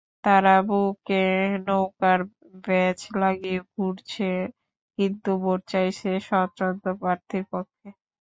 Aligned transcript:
তাঁরা 0.23 0.55
বুকে 0.67 1.23
নৌকার 1.65 2.19
ব্যাজ 2.63 2.99
লাগিয়ে 3.21 3.59
ঘুরছেন, 3.73 4.43
কিন্তু 4.97 5.29
ভোট 5.43 5.59
চাইছেন 5.71 6.15
স্বতন্ত্র 6.27 6.87
প্রার্থীর 7.01 7.43
পক্ষে। 7.53 7.87